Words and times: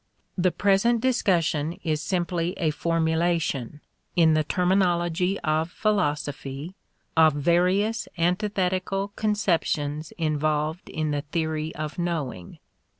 The 0.35 0.51
present 0.51 0.99
discussion 0.99 1.73
is 1.83 2.01
simply 2.01 2.55
a 2.57 2.71
formulation, 2.71 3.81
in 4.15 4.33
the 4.33 4.43
terminology 4.43 5.39
of 5.41 5.69
philosophy, 5.69 6.73
of 7.15 7.33
various 7.35 8.07
antithetical 8.17 9.09
conceptions 9.09 10.11
involved 10.17 10.89
in 10.89 11.11
the 11.11 11.21
theory 11.21 11.75
of 11.75 11.99
knowing. 11.99 12.57